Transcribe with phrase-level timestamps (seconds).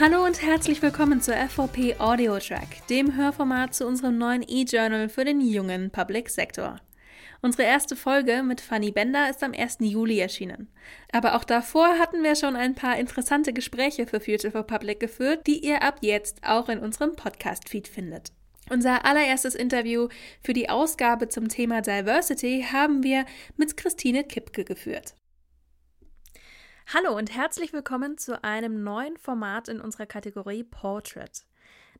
[0.00, 5.26] Hallo und herzlich willkommen zur FVP Audio Track, dem Hörformat zu unserem neuen E-Journal für
[5.26, 6.80] den jungen Public Sector.
[7.42, 9.78] Unsere erste Folge mit Fanny Bender ist am 1.
[9.80, 10.72] Juli erschienen.
[11.12, 15.46] Aber auch davor hatten wir schon ein paar interessante Gespräche für Future for Public geführt,
[15.46, 18.32] die ihr ab jetzt auch in unserem Podcast-Feed findet.
[18.70, 20.08] Unser allererstes Interview
[20.42, 23.26] für die Ausgabe zum Thema Diversity haben wir
[23.58, 25.14] mit Christine Kipke geführt.
[26.94, 31.46] Hallo und herzlich willkommen zu einem neuen Format in unserer Kategorie Portrait.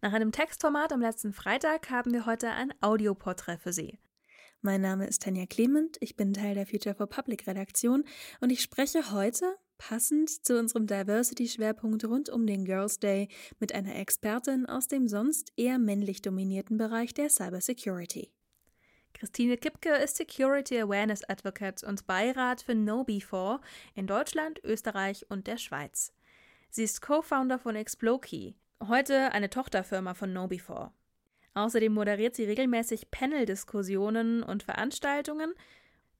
[0.02, 3.98] Nach einem Textformat am letzten Freitag haben wir heute ein Audioporträt für Sie.
[4.60, 8.04] Mein Name ist Tanja Clement, ich bin Teil der Future for Public Redaktion
[8.42, 13.28] und ich spreche heute, passend zu unserem Diversity-Schwerpunkt rund um den Girls Day,
[13.60, 18.30] mit einer Expertin aus dem sonst eher männlich dominierten Bereich der Cybersecurity.
[19.14, 23.60] Christine Kipke ist Security Awareness Advocate und Beirat für KnowBe4
[23.94, 26.12] in Deutschland, Österreich und der Schweiz.
[26.70, 28.54] Sie ist Co-Founder von Explokey,
[28.88, 30.90] heute eine Tochterfirma von KnowBe4.
[31.54, 35.54] Außerdem moderiert sie regelmäßig Panel-Diskussionen und Veranstaltungen,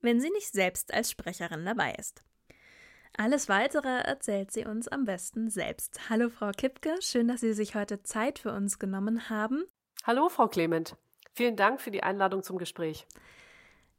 [0.01, 2.23] wenn sie nicht selbst als Sprecherin dabei ist.
[3.17, 6.09] Alles weitere erzählt sie uns am besten selbst.
[6.09, 9.65] Hallo Frau Kipke, schön, dass Sie sich heute Zeit für uns genommen haben.
[10.05, 10.97] Hallo Frau Clement.
[11.35, 13.07] Vielen Dank für die Einladung zum Gespräch.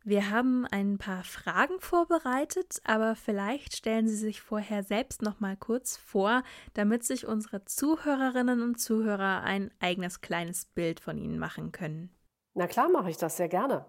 [0.06, 5.56] Wir haben ein paar Fragen vorbereitet, aber vielleicht stellen Sie sich vorher selbst noch mal
[5.56, 11.72] kurz vor, damit sich unsere Zuhörerinnen und Zuhörer ein eigenes kleines Bild von Ihnen machen
[11.72, 12.14] können.
[12.54, 13.86] Na klar, mache ich das sehr gerne.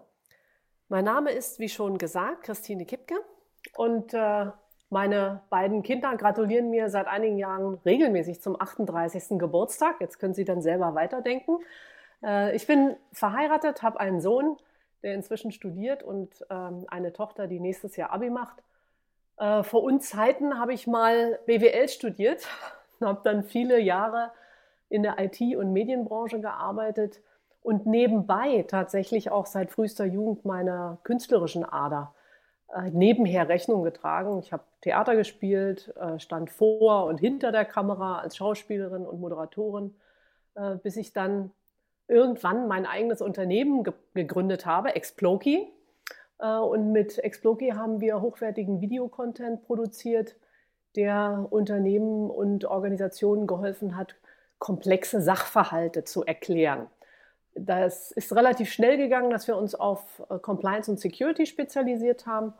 [0.87, 3.15] Mein Name ist, wie schon gesagt, Christine Kipke
[3.75, 4.51] und äh,
[4.89, 9.37] meine beiden Kinder gratulieren mir seit einigen Jahren regelmäßig zum 38.
[9.37, 9.97] Geburtstag.
[9.99, 11.57] Jetzt können Sie dann selber weiterdenken.
[12.25, 14.57] Äh, ich bin verheiratet, habe einen Sohn,
[15.03, 18.63] der inzwischen studiert und ähm, eine Tochter, die nächstes Jahr Abi macht.
[19.37, 22.47] Äh, vor Unzeiten habe ich mal BWL studiert
[22.99, 24.31] und habe dann viele Jahre
[24.89, 27.21] in der IT- und Medienbranche gearbeitet
[27.61, 32.13] und nebenbei tatsächlich auch seit frühester Jugend meiner künstlerischen Ader
[32.73, 34.39] äh, nebenher Rechnung getragen.
[34.39, 39.95] Ich habe Theater gespielt, stand vor und hinter der Kamera als Schauspielerin und Moderatorin,
[40.83, 41.49] bis ich dann
[42.07, 45.67] irgendwann mein eigenes Unternehmen ge gegründet habe, Exploki.
[46.39, 50.35] Äh, und mit Exploki haben wir hochwertigen Videocontent produziert,
[50.95, 54.15] der Unternehmen und Organisationen geholfen hat,
[54.59, 56.87] komplexe Sachverhalte zu erklären.
[57.53, 62.53] Das ist relativ schnell gegangen, dass wir uns auf äh, Compliance und Security spezialisiert haben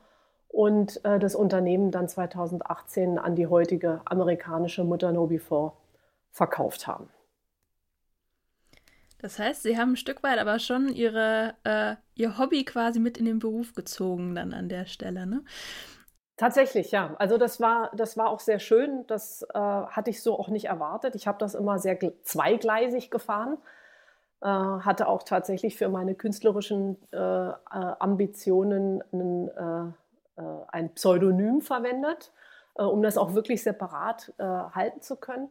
[0.48, 5.74] und äh, das Unternehmen dann 2018 an die heutige amerikanische Mutter Nobi4
[6.32, 7.10] verkauft haben.
[9.20, 13.18] Das heißt, Sie haben ein Stück weit aber schon ihre, äh, Ihr Hobby quasi mit
[13.18, 15.44] in den Beruf gezogen dann an der Stelle, ne?
[16.38, 17.16] Tatsächlich, ja.
[17.18, 19.08] Also das war, das war auch sehr schön.
[19.08, 21.16] Das äh, hatte ich so auch nicht erwartet.
[21.16, 23.58] Ich habe das immer sehr zweigleisig gefahren.
[24.42, 32.32] Äh, hatte auch tatsächlich für meine künstlerischen äh, äh Ambitionen einen, äh, ein Pseudonym verwendet,
[32.76, 35.48] um das auch wirklich separat halten zu können.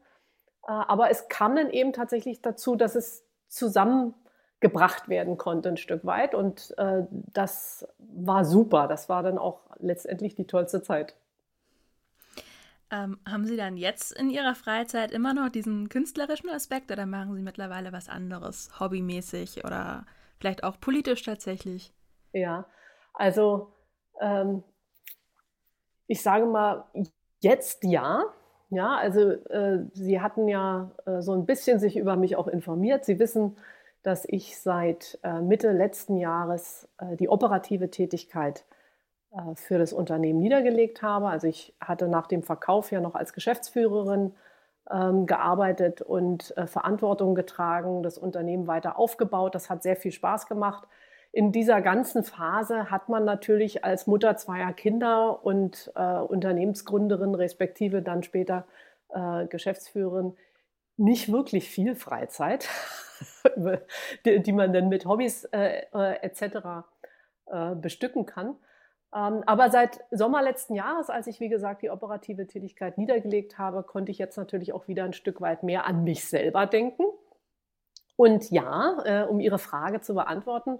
[0.61, 6.35] aber es kam dann eben tatsächlich dazu, dass es zusammengebracht werden konnte ein Stück weit.
[6.35, 8.89] Und äh, das war super.
[8.89, 11.15] Das war dann auch letztendlich die tollste Zeit.
[12.91, 17.35] Ähm, haben Sie dann jetzt in Ihrer Freizeit immer noch diesen künstlerischen Aspekt oder machen
[17.35, 20.05] Sie mittlerweile was anderes, hobbymäßig oder
[20.39, 21.93] vielleicht auch politisch tatsächlich?
[22.33, 22.67] Ja,
[23.15, 23.73] also
[24.21, 24.63] ähm,
[26.07, 26.85] ich sage mal,
[27.41, 28.25] jetzt ja,
[28.75, 33.05] ja, also äh, Sie hatten ja äh, so ein bisschen sich über mich auch informiert.
[33.05, 33.57] Sie wissen,
[34.03, 38.65] dass ich seit äh, Mitte letzten Jahres äh, die operative Tätigkeit
[39.33, 41.29] äh, für das Unternehmen niedergelegt habe.
[41.29, 44.35] Also ich hatte nach dem Verkauf ja noch als Geschäftsführerin
[44.91, 49.55] ähm, gearbeitet und äh, Verantwortung getragen, das Unternehmen weiter aufgebaut.
[49.55, 50.87] Das hat sehr viel Spaß gemacht
[51.35, 58.03] in dieser ganzen Phase hat man natürlich als Mutter zweier Kinder und äh, Unternehmensgründerin, respektive
[58.03, 58.67] dann später
[59.09, 60.37] äh, Geschäftsführerin,
[60.97, 62.69] nicht wirklich viel Freizeit,
[64.25, 66.87] die, die, man dann mit Hobbys äh, äh etc.
[67.47, 68.55] Äh, bestücken kann.
[69.13, 73.83] Ähm, aber seit Sommer letzten Jahres, als ich, wie gesagt, die operative Tätigkeit niedergelegt habe,
[73.83, 77.03] konnte ich jetzt natürlich auch wieder ein Stück weit mehr an mich selber denken.
[78.15, 80.79] Und ja, äh, um Ihre Frage zu beantworten,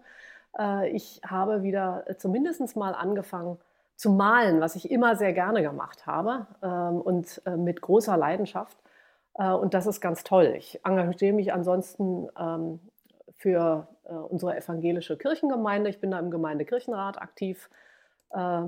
[0.93, 3.59] ich habe wieder äh, zumindest mal angefangen
[3.97, 8.79] zu malen, was ich immer sehr gerne gemacht habe ähm, und äh, mit großer Leidenschaft.
[9.37, 10.55] Und das ist ganz toll.
[10.57, 12.79] Ich engagiere mich ansonsten ähm,
[13.33, 15.91] für unsere evangelische Kirchengemeinde.
[15.91, 17.69] Ich bin da im Gemeindekirchenrat aktiv.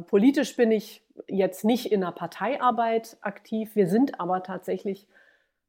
[0.09, 3.77] Politisch bin ich jetzt nicht in der Parteiarbeit aktiv.
[3.77, 5.07] Wir sind aber tatsächlich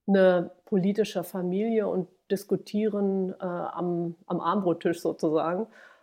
[0.08, 5.97] eine politische Familie und diskutieren äh, am, am Armbrottisch sozusagen äh,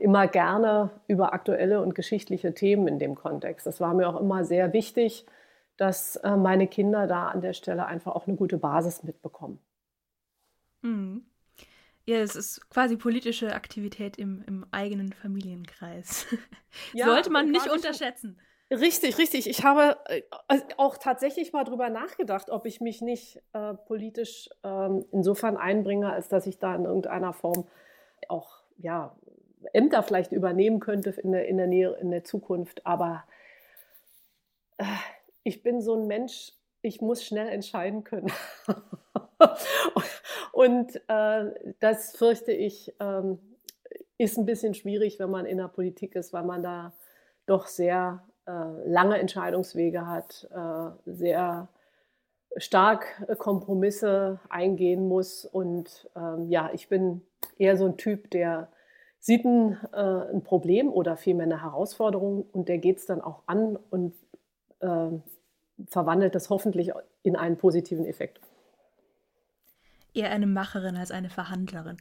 [0.00, 3.66] immer gerne über aktuelle und geschichtliche Themen in dem Kontext.
[3.66, 5.26] Das war mir auch immer sehr wichtig,
[5.76, 9.58] dass äh, meine Kinder da an der Stelle einfach auch eine gute Basis mitbekommen.
[10.82, 11.24] Mhm.
[12.04, 16.26] Ja, es ist quasi politische Aktivität im, im eigenen Familienkreis.
[16.92, 18.38] Ja, Sollte man nicht unterschätzen.
[18.70, 19.48] Richtig, richtig.
[19.48, 20.22] Ich habe äh,
[20.76, 26.28] auch tatsächlich mal drüber nachgedacht, ob ich mich nicht äh, politisch ähm, insofern einbringe, als
[26.28, 27.66] dass ich da in irgendeiner Form
[28.28, 29.16] auch ja,
[29.72, 32.86] Ämter vielleicht übernehmen könnte in der, in der Nähe, in der Zukunft.
[32.86, 33.24] Aber
[34.78, 34.84] äh,
[35.42, 36.52] ich bin so ein Mensch,
[36.82, 38.32] ich muss schnell entscheiden können.
[40.52, 43.38] Und äh, das fürchte ich, ähm,
[44.18, 46.92] ist ein bisschen schwierig, wenn man in der Politik ist, weil man da
[47.46, 48.52] doch sehr äh,
[48.86, 51.68] lange Entscheidungswege hat, äh, sehr
[52.56, 55.44] stark Kompromisse eingehen muss.
[55.44, 57.22] Und ähm, ja, ich bin
[57.58, 58.68] eher so ein Typ, der
[59.20, 63.42] sieht ein, äh, ein Problem oder vielmehr eine Herausforderung und der geht es dann auch
[63.46, 64.14] an und
[64.80, 65.10] äh,
[65.86, 66.90] verwandelt das hoffentlich
[67.22, 68.40] in einen positiven Effekt.
[70.14, 71.98] Eher eine Macherin als eine Verhandlerin.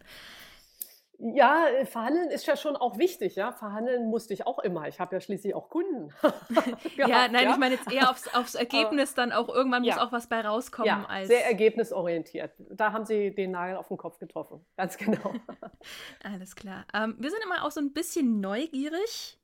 [1.22, 3.52] Ja, äh, verhandeln ist ja schon auch wichtig, ja.
[3.52, 4.88] Verhandeln musste ich auch immer.
[4.88, 6.14] Ich habe ja schließlich auch Kunden.
[6.22, 7.52] gehabt, ja, nein, ja?
[7.52, 9.96] ich meine jetzt eher aufs, aufs Ergebnis dann auch irgendwann ja.
[9.96, 10.88] muss auch was bei rauskommen.
[10.88, 12.52] Ja, als sehr ergebnisorientiert.
[12.70, 14.66] Da haben Sie den Nagel auf den Kopf getroffen.
[14.78, 15.34] Ganz genau.
[16.24, 16.86] Alles klar.
[16.94, 19.38] Ähm, wir sind immer auch so ein bisschen neugierig.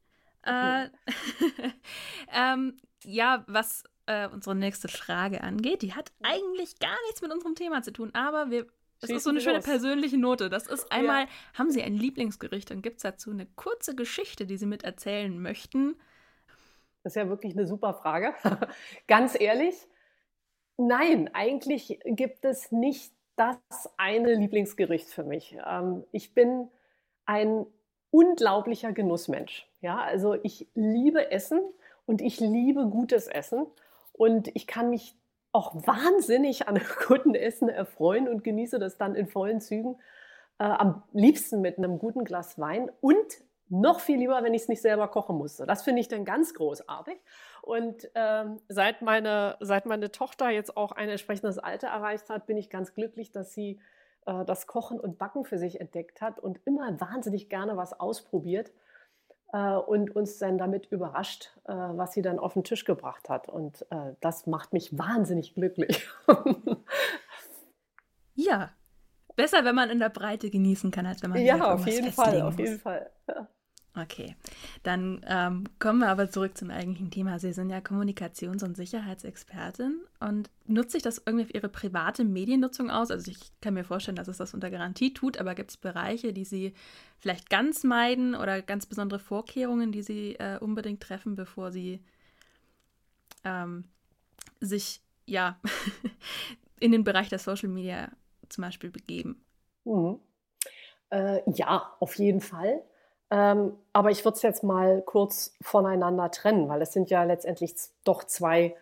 [0.43, 0.85] Okay.
[0.85, 0.89] Äh,
[2.33, 5.81] ähm, ja, was äh, unsere nächste Frage angeht.
[5.81, 8.67] Die hat eigentlich gar nichts mit unserem Thema zu tun, aber wir
[9.01, 9.65] das ist so eine schöne los.
[9.65, 10.49] persönliche Note.
[10.49, 11.29] Das ist einmal, ja.
[11.55, 15.39] haben Sie ein Lieblingsgericht und gibt es dazu eine kurze Geschichte, die Sie mit erzählen
[15.41, 15.95] möchten?
[17.03, 18.33] Das ist ja wirklich eine super Frage.
[19.07, 19.75] Ganz ehrlich,
[20.77, 23.57] nein, eigentlich gibt es nicht das
[23.97, 25.57] eine Lieblingsgericht für mich.
[25.67, 26.69] Ähm, ich bin
[27.25, 27.65] ein
[28.11, 29.67] unglaublicher Genussmensch.
[29.81, 31.59] Ja, also ich liebe Essen
[32.05, 33.67] und ich liebe gutes Essen
[34.13, 35.15] und ich kann mich
[35.55, 39.97] auch wahnsinnig an guten Essen erfreuen und genieße das dann in vollen Zügen.
[40.59, 43.25] Äh, am liebsten mit einem guten Glas Wein und
[43.67, 45.65] noch viel lieber, wenn ich es nicht selber kochen musste.
[45.65, 47.17] Das finde ich dann ganz großartig.
[47.63, 52.57] Und ähm, seit, meine, seit meine Tochter jetzt auch ein entsprechendes Alter erreicht hat, bin
[52.57, 53.79] ich ganz glücklich, dass sie
[54.27, 58.71] äh, das Kochen und Backen für sich entdeckt hat und immer wahnsinnig gerne was ausprobiert
[59.53, 63.47] und uns dann damit überrascht, äh, was sie dann auf den Tisch gebracht hat.
[63.47, 66.07] Und äh, das macht mich wahnsinnig glücklich.
[68.35, 68.71] ja,
[69.35, 72.41] besser, wenn man in der Breite genießen kann, als wenn man ja auf jeden Fall,
[72.41, 73.09] auf jeden Fall.
[73.27, 73.47] Ja.
[73.97, 74.35] Okay,
[74.83, 77.39] dann ähm, kommen wir aber zurück zum eigentlichen Thema.
[77.39, 82.89] Sie sind ja Kommunikations- und Sicherheitsexpertin und nutzt sich das irgendwie auf Ihre private Mediennutzung
[82.89, 83.09] aus?
[83.09, 86.33] Also ich kann mir vorstellen, dass es das unter Garantie tut, aber gibt es Bereiche,
[86.33, 86.73] die Sie
[87.19, 92.03] vielleicht ganz meiden oder ganz besondere Vorkehrungen, die Sie äh, unbedingt treffen, bevor Sie
[93.45, 93.85] ähm,
[94.59, 95.57] sich ja
[96.81, 98.11] in den Bereich der Social Media
[98.49, 99.41] zum Beispiel begeben?
[99.85, 100.19] Mhm.
[101.11, 102.83] Äh, ja, auf jeden Fall.
[103.35, 107.75] Ähm, aber ich würde es jetzt mal kurz voneinander trennen, weil es sind ja letztendlich
[108.05, 108.77] doch zwei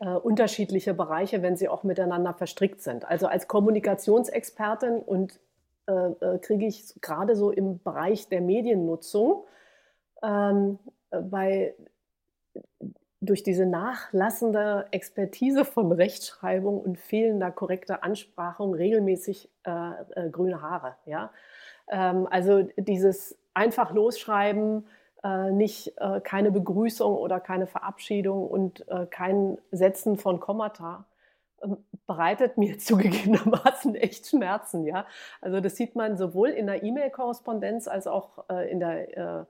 [0.00, 3.04] äh, unterschiedliche Bereiche, wenn sie auch miteinander verstrickt sind.
[3.04, 5.38] Also als Kommunikationsexpertin und
[5.86, 9.44] äh, äh, kriege ich gerade so im Bereich der Mediennutzung
[10.22, 10.78] ähm,
[11.10, 11.74] bei
[13.22, 20.96] durch diese nachlassende Expertise von Rechtschreibung und fehlender korrekter Ansprachung regelmäßig äh, äh, grüne Haare.
[21.04, 21.30] Ja?
[21.90, 24.86] Ähm, also dieses einfach losschreiben,
[25.22, 31.04] äh, nicht äh, keine Begrüßung oder keine Verabschiedung und äh, kein Setzen von Kommata
[31.62, 35.06] ähm, bereitet mir zugegebenermaßen echt Schmerzen, ja.
[35.42, 39.46] Also das sieht man sowohl in der E-Mail-Korrespondenz als auch in der,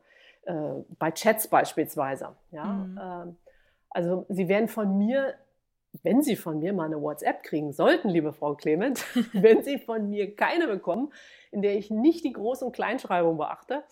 [0.99, 2.65] bei Chats beispielsweise, ja.
[2.65, 3.01] Mhm.
[3.01, 3.37] Ähm,
[3.91, 5.35] also Sie werden von mir
[6.03, 10.09] wenn Sie von mir mal eine WhatsApp kriegen sollten, liebe Frau Clement, wenn Sie von
[10.09, 11.13] mir keine bekommen,
[11.51, 13.83] in der ich nicht die Groß- und Kleinschreibung beachte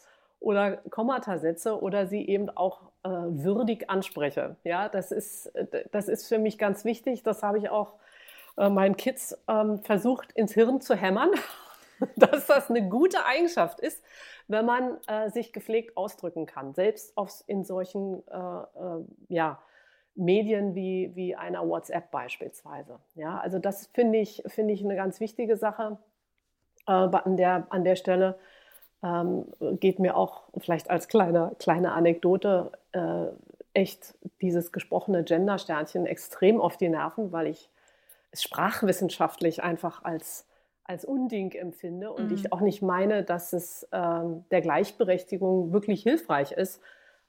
[0.41, 4.57] oder Kommata setze oder sie eben auch äh, würdig anspreche.
[4.65, 5.51] Ja, das ist,
[5.91, 7.23] das ist für mich ganz wichtig.
[7.23, 7.95] Das habe ich auch
[8.57, 11.31] äh, meinen Kids ähm, versucht ins Hirn zu hämmern,
[12.17, 14.03] dass das eine gute Eigenschaft ist,
[14.47, 19.61] wenn man äh, sich gepflegt ausdrücken kann, selbst aufs, in solchen äh, äh, ja,
[20.19, 22.99] Medien wie, wie einer WhatsApp beispielsweise.
[23.15, 25.99] Ja, also das finde ich, finde ich eine ganz wichtige Sache
[26.87, 28.39] äh, an, der, an der Stelle.
[29.03, 29.47] Ähm,
[29.79, 33.27] geht mir auch vielleicht als kleine, kleine Anekdote äh,
[33.75, 37.71] echt dieses gesprochene Gender-Sternchen extrem auf die Nerven, weil ich
[38.33, 40.47] es sprachwissenschaftlich einfach als,
[40.83, 42.35] als Unding empfinde und mhm.
[42.35, 46.81] ich auch nicht meine, dass es ähm, der Gleichberechtigung wirklich hilfreich ist.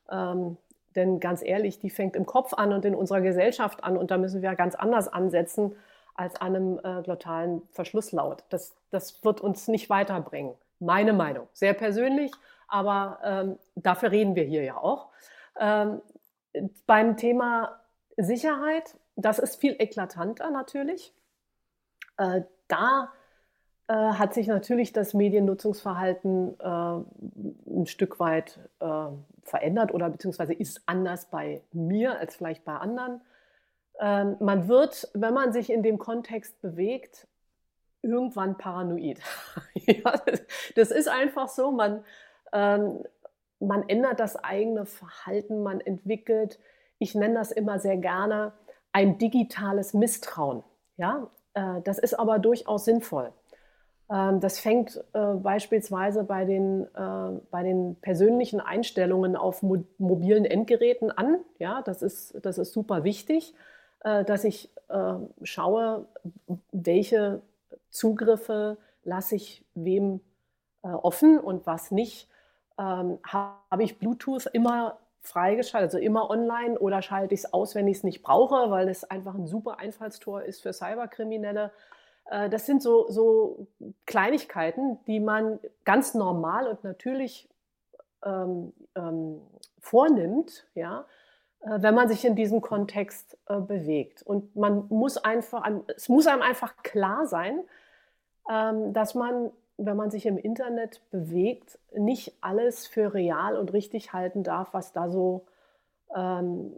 [0.10, 0.58] Ähm,
[0.96, 4.17] denn ganz ehrlich, die fängt im Kopf an und in unserer Gesellschaft an und da
[4.17, 5.75] müssen wir ganz anders ansetzen
[6.15, 8.43] als einem äh, glottalen Verschlusslaut.
[8.50, 10.53] Das, das wird uns nicht weiterbringen.
[10.79, 11.48] Meine Meinung.
[11.53, 12.31] Sehr persönlich,
[12.67, 15.10] aber ähm, dafür reden wir hier ja auch.
[15.60, 16.01] Ähm,
[16.86, 17.79] beim Thema
[18.17, 21.13] Sicherheit, das ist viel eklatanter natürlich.
[22.17, 23.12] Äh, da
[23.89, 29.08] äh, hat sich natürlich das Mediennutzungsverhalten äh, ein Stück weit äh,
[29.41, 33.22] verändert oder beziehungsweise ist anders bei mir als vielleicht bei anderen.
[34.00, 37.27] Ähm, man wird, wenn man sich in dem Kontext bewegt,
[38.03, 39.19] irgendwann paranoid.
[39.74, 40.22] ja,
[40.75, 41.72] das ist einfach so.
[41.72, 42.05] Man,
[42.53, 43.03] ähm,
[43.60, 46.60] man ändert das eigene Verhalten, man entwickelt,
[47.00, 48.53] ich nenne das immer sehr gerne,
[48.91, 50.63] ein digitales Misstrauen.
[50.96, 53.34] Ja, äh, das ist aber durchaus sinnvoll.
[54.11, 60.45] Ähm, das fängt äh, beispielsweise bei den, äh, bei den persönlichen Einstellungen auf mo mobilen
[60.45, 61.39] Endgeräten an.
[61.59, 63.53] Ja, das ist, das ist super wichtig,
[64.03, 65.13] äh, dass ich äh,
[65.43, 66.05] schaue,
[66.71, 67.41] welche
[67.89, 70.21] Zugriffe lasse ich wem
[70.83, 72.27] äh, offen und was nicht.
[72.79, 77.87] Ähm, Habe ich Bluetooth immer freigeschaltet, also immer online oder schalte ich es aus, wenn
[77.87, 81.71] ich es nicht brauche, weil es einfach ein super Einfallstor ist für Cyberkriminelle.
[82.29, 83.67] Äh, das sind so, so
[84.05, 87.50] Kleinigkeiten, die man ganz normal und natürlich
[88.24, 89.41] ähm, ähm,
[89.79, 91.05] vornimmt, ja,
[91.62, 94.24] äh, wenn man sich in diesem Kontext äh, bewegt.
[94.24, 97.62] Und man muss einfach, es muss einem einfach klar sein,
[98.50, 104.12] ähm, dass man wenn man sich im Internet bewegt, nicht alles für real und richtig
[104.12, 105.45] halten darf, was da so
[106.13, 106.74] ähm,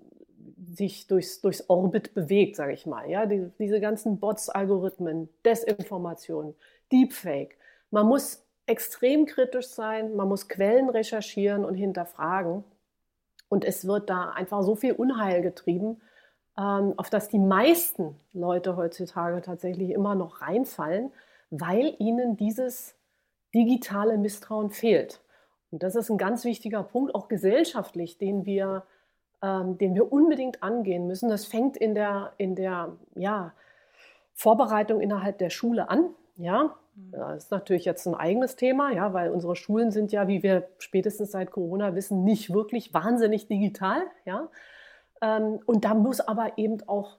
[0.73, 3.09] sich durchs, durchs Orbit bewegt, sage ich mal.
[3.09, 6.55] Ja, die, diese ganzen Bots, Algorithmen, Desinformation,
[6.91, 7.57] Deepfake.
[7.89, 12.63] Man muss extrem kritisch sein, man muss Quellen recherchieren und hinterfragen.
[13.49, 16.01] Und es wird da einfach so viel Unheil getrieben,
[16.57, 21.11] ähm, auf das die meisten Leute heutzutage tatsächlich immer noch reinfallen
[21.51, 22.95] weil ihnen dieses
[23.53, 25.21] digitale Misstrauen fehlt.
[25.69, 28.83] Und das ist ein ganz wichtiger Punkt, auch gesellschaftlich, den wir,
[29.41, 31.29] ähm, den wir unbedingt angehen müssen.
[31.29, 33.53] Das fängt in der, in der ja,
[34.33, 36.09] Vorbereitung innerhalb der Schule an.
[36.37, 37.11] Ja, mhm.
[37.11, 40.67] das ist natürlich jetzt ein eigenes Thema, ja, weil unsere Schulen sind ja, wie wir
[40.77, 44.01] spätestens seit Corona wissen, nicht wirklich wahnsinnig digital.
[44.25, 44.49] Ja,
[45.21, 47.17] ähm, und da muss aber eben auch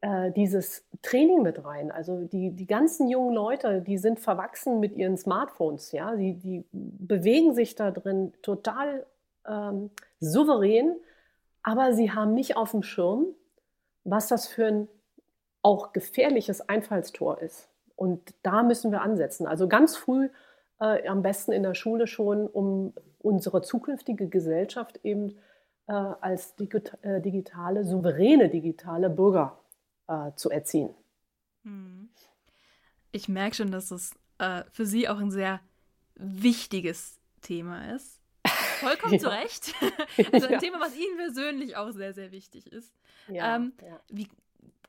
[0.00, 1.90] äh, dieses Training mit rein.
[1.90, 6.64] Also die, die ganzen jungen Leute, die sind verwachsen mit ihren Smartphones, ja, die, die
[6.72, 9.06] bewegen sich da drin total
[9.46, 9.90] ähm,
[10.20, 10.96] souverän,
[11.62, 13.26] aber sie haben nicht auf dem Schirm,
[14.04, 14.88] was das für ein
[15.62, 17.68] auch gefährliches Einfallstor ist.
[17.96, 19.46] Und da müssen wir ansetzen.
[19.46, 20.28] Also ganz früh,
[20.80, 25.36] äh, am besten in der Schule schon, um unsere zukünftige Gesellschaft eben
[25.88, 26.54] äh, als
[27.02, 29.58] äh, digitale, souveräne digitale Bürger
[30.06, 30.90] äh, zu erziehen.
[31.64, 32.08] Hm.
[33.10, 35.60] Ich merke schon, dass es äh, für Sie auch ein sehr
[36.14, 38.17] wichtiges Thema ist.
[38.80, 39.20] Vollkommen ja.
[39.20, 39.74] zu Recht.
[40.32, 40.58] also ein ja.
[40.58, 42.94] Thema, was Ihnen persönlich auch sehr, sehr wichtig ist.
[43.28, 43.72] Ja, ähm,
[44.08, 44.28] wie,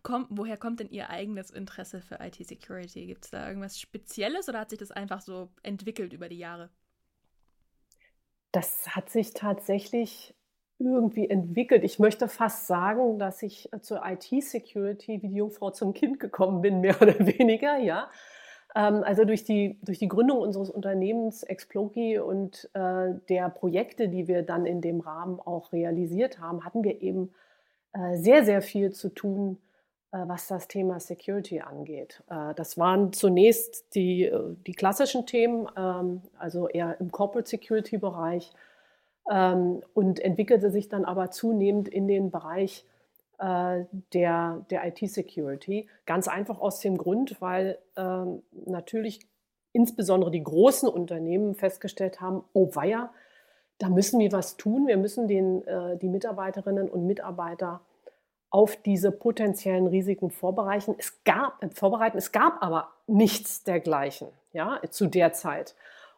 [0.04, 3.06] kommt, woher kommt denn Ihr eigenes Interesse für IT-Security?
[3.08, 6.70] Gibt es da irgendwas Spezielles oder hat sich das einfach so entwickelt über die Jahre?
[8.52, 10.34] Das hat sich tatsächlich
[10.80, 11.84] irgendwie entwickelt.
[11.84, 16.62] Ich möchte fast sagen, dass ich äh, zur IT-Security wie die Jungfrau zum Kind gekommen
[16.62, 18.10] bin, mehr oder weniger, ja.
[18.76, 24.28] Ähm, also durch die, durch die Gründung unseres Unternehmens Exploki und äh, der Projekte, die
[24.28, 27.32] wir dann in dem Rahmen auch realisiert haben, hatten wir eben
[27.94, 29.58] äh, sehr, sehr viel zu tun,
[30.12, 32.24] äh, was das Thema Security angeht.
[32.30, 38.54] Äh, das waren zunächst die, äh, die klassischen Themen, ähm, also eher im Corporate Security-Bereich,
[39.32, 42.86] ähm, und entwickelte sich dann aber zunehmend in den Bereich
[43.40, 45.88] der, der IT-Security.
[46.06, 49.22] Ganz einfach aus dem Grund, weil ähm, natürlich
[49.72, 53.12] insbesondere die großen Unternehmen festgestellt haben, oh weia,
[53.78, 54.88] da müssen wir was tun.
[54.88, 57.82] Wir müssen den, äh, die Mitarbeiterinnen und Mitarbeiter
[58.50, 60.96] auf diese potenziellen Risiken vorbereiten.
[60.98, 62.18] Es gab, äh, vorbereiten.
[62.18, 65.76] Es gab aber nichts dergleichen ja, zu der Zeit.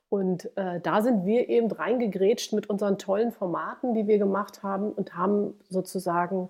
[0.09, 4.91] Und äh, da sind wir eben reingegrätscht mit unseren tollen Formaten, die wir gemacht haben
[4.91, 6.49] und haben sozusagen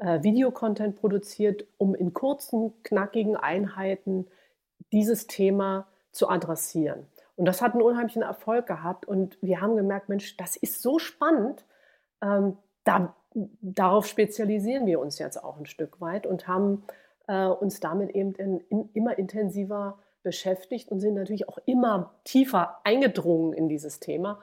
[0.00, 4.26] äh, Videocontent produziert, um in kurzen, knackigen Einheiten
[4.92, 7.06] dieses Thema zu adressieren.
[7.36, 9.06] Und das hat einen unheimlichen Erfolg gehabt.
[9.06, 11.64] Und wir haben gemerkt, Mensch, das ist so spannend.
[12.22, 13.14] Ähm, da,
[13.60, 16.84] darauf spezialisieren wir uns jetzt auch ein Stück weit und haben
[17.28, 22.78] äh, uns damit eben in, in, immer intensiver beschäftigt und sind natürlich auch immer tiefer
[22.84, 24.40] eingedrungen in dieses Thema.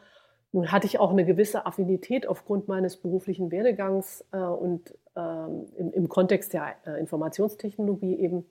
[0.57, 5.93] Nun hatte ich auch eine gewisse Affinität aufgrund meines beruflichen Werdegangs äh, und ähm, im,
[5.93, 8.43] im, Kontext der äh, Informationstechnologie eben.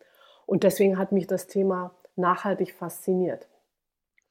[0.46, 3.48] Und deswegen hat mich das Thema nachhaltig fasziniert.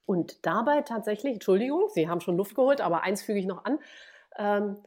[0.06, 3.80] Und dabei tatsächlich, Entschuldigung, Sie haben schon Luft geholt, aber eins füge ich noch an,
[4.38, 4.78] ähm,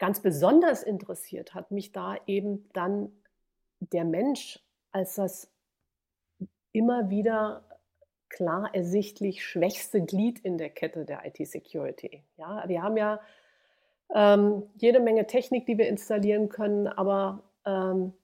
[0.00, 3.12] ganz besonders interessiert hat mich da eben dann
[3.78, 4.58] der Mensch
[4.90, 5.48] als das
[6.72, 7.62] immer wieder
[8.30, 12.22] klar ersichtlich schwächste Glied in der Kette der IT-Security.
[12.38, 13.20] Ja, wir haben ja
[14.14, 18.14] ähm, jede Menge Technik, die wir installieren können, aber ähm,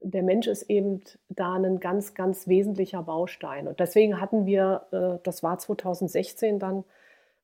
[0.00, 3.66] der Mensch ist eben da ein ganz, ganz wesentlicher Baustein.
[3.66, 6.84] Und deswegen hatten wir, äh, das war 2016 dann,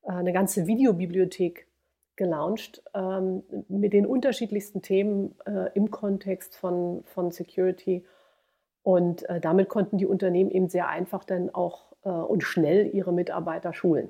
[0.03, 1.67] äh, eine ganze Videobibliothek
[2.15, 8.05] gelauncht ähm, mit den unterschiedlichsten Themen äh, im Kontext von, von Security.
[8.83, 13.73] Und äh, damit konnten die Unternehmen eben sehr einfach dann auch und schnell ihre Mitarbeiter
[13.73, 14.09] schulen.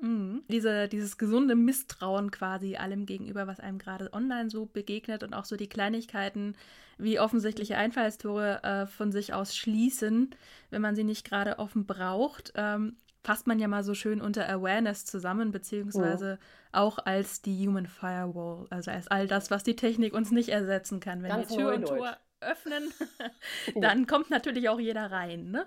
[0.00, 0.42] Mhm.
[0.48, 5.44] Diese, dieses gesunde Misstrauen quasi allem gegenüber, was einem gerade online so begegnet und auch
[5.44, 6.54] so die Kleinigkeiten
[6.98, 10.34] wie offensichtliche Einfallstore äh, von sich aus schließen,
[10.70, 14.48] wenn man sie nicht gerade offen braucht, ähm, fasst man ja mal so schön unter
[14.48, 16.80] Awareness zusammen, beziehungsweise ja.
[16.80, 21.00] auch als die Human Firewall, also als all das, was die Technik uns nicht ersetzen
[21.00, 21.22] kann.
[21.22, 22.92] Wenn Ganz wir Tür und Tor öffnen,
[23.74, 25.50] dann kommt natürlich auch jeder rein.
[25.50, 25.66] Ne?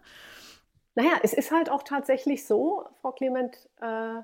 [0.95, 4.21] Naja, es ist halt auch tatsächlich so, Frau Clement, äh,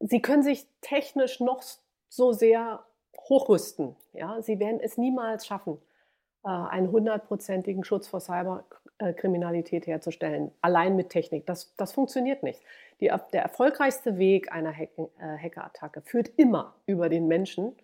[0.00, 1.62] Sie können sich technisch noch
[2.08, 2.84] so sehr
[3.28, 3.94] hochrüsten.
[4.14, 4.40] Ja?
[4.40, 5.78] Sie werden es niemals schaffen,
[6.44, 11.46] äh, einen hundertprozentigen Schutz vor Cyberkriminalität herzustellen, allein mit Technik.
[11.46, 12.60] Das, das funktioniert nicht.
[13.00, 17.76] Die, der erfolgreichste Weg einer Hack, äh, Hackerattacke führt immer über den Menschen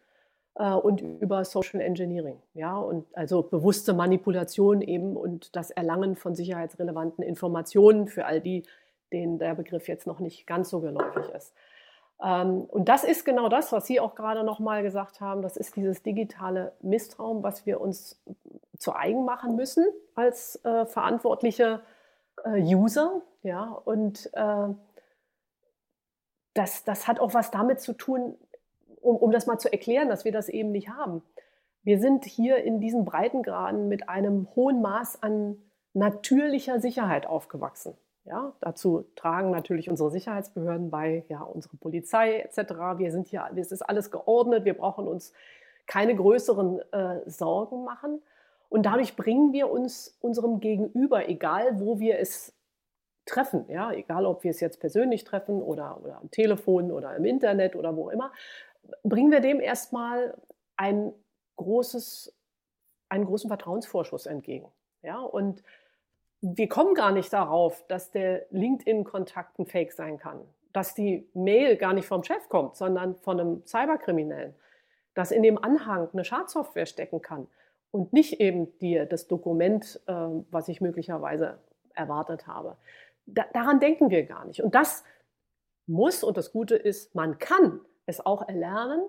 [0.59, 2.41] und über Social Engineering.
[2.55, 8.65] Ja, und also bewusste Manipulation eben und das Erlangen von sicherheitsrelevanten Informationen für all die,
[9.13, 11.53] denen der Begriff jetzt noch nicht ganz so geläufig ist.
[12.23, 15.43] Ähm, und das ist genau das, was Sie auch gerade noch mal gesagt haben.
[15.43, 18.23] Das ist dieses digitale Misstrauen, was wir uns
[18.79, 21.83] zu eigen machen müssen als äh, verantwortliche
[22.45, 23.23] äh, User.
[23.43, 24.69] Ja, und äh,
[26.55, 28.37] das, das hat auch was damit zu tun,
[29.07, 31.23] um, um das mal zu erklären, dass wir das eben nicht haben.
[31.83, 35.59] Wir sind hier in diesen Breitengraden mit einem hohen Maß an
[35.95, 37.95] natürlicher Sicherheit aufgewachsen.
[38.25, 42.59] Ja, dazu tragen natürlich unsere Sicherheitsbehörden bei, ja, unsere Polizei etc.
[42.97, 45.33] Wir sind hier, es ist alles geordnet, wir brauchen uns
[45.87, 48.21] keine größeren äh, Sorgen machen.
[48.69, 52.53] Und dadurch bringen wir uns unserem Gegenüber, egal wo wir es
[53.27, 57.25] treffen, ja, egal ob wir es jetzt persönlich treffen oder, oder am Telefon oder im
[57.25, 58.33] Internet oder wo immer,
[59.03, 60.37] bringen wir dem erstmal
[60.77, 61.13] ein
[61.57, 62.35] großes,
[63.09, 64.71] einen großen Vertrauensvorschuss entgegen.
[65.03, 65.63] Ja, und
[66.41, 70.41] wir kommen gar nicht darauf, dass der LinkedIn-Kontakt ein Fake sein kann,
[70.73, 74.55] dass die Mail gar nicht vom Chef kommt, sondern von einem Cyberkriminellen,
[75.15, 77.47] dass in dem Anhang eine Schadsoftware stecken kann
[77.91, 80.13] und nicht eben dir das Dokument, äh,
[80.51, 81.59] was ich möglicherweise
[81.95, 82.77] erwartet habe.
[83.25, 84.63] Da, daran denken wir gar nicht.
[84.63, 85.03] Und das
[85.87, 89.03] muss, und das Gute ist, man kann es auch erlernen,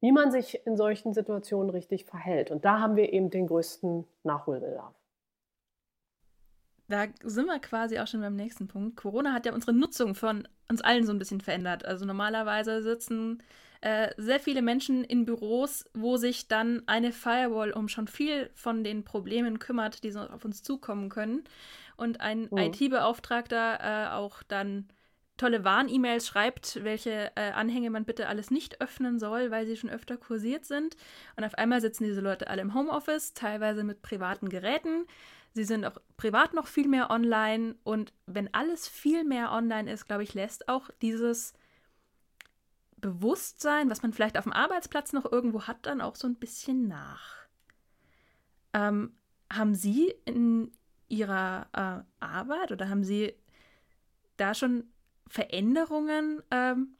[0.00, 2.50] wie man sich in solchen Situationen richtig verhält.
[2.50, 4.94] Und da haben wir eben den größten Nachholbedarf.
[6.88, 8.96] Da sind wir quasi auch schon beim nächsten Punkt.
[8.96, 11.84] Corona hat ja unsere Nutzung von uns allen so ein bisschen verändert.
[11.84, 13.42] Also normalerweise sitzen
[13.80, 18.84] äh, sehr viele Menschen in Büros, wo sich dann eine Firewall um schon viel von
[18.84, 21.44] den Problemen kümmert, die so auf uns zukommen können.
[21.96, 22.58] Und ein oh.
[22.58, 24.88] IT-Beauftragter äh, auch dann
[25.36, 29.90] tolle Warn-E-Mails schreibt, welche äh, Anhänge man bitte alles nicht öffnen soll, weil sie schon
[29.90, 30.96] öfter kursiert sind.
[31.36, 35.06] Und auf einmal sitzen diese Leute alle im Homeoffice, teilweise mit privaten Geräten.
[35.52, 37.74] Sie sind auch privat noch viel mehr online.
[37.82, 41.52] Und wenn alles viel mehr online ist, glaube ich, lässt auch dieses
[42.96, 46.86] Bewusstsein, was man vielleicht auf dem Arbeitsplatz noch irgendwo hat, dann auch so ein bisschen
[46.86, 47.34] nach.
[48.72, 49.14] Ähm,
[49.52, 50.72] haben Sie in
[51.08, 53.34] Ihrer äh, Arbeit oder haben Sie
[54.36, 54.84] da schon
[55.28, 56.96] Veränderungen ähm,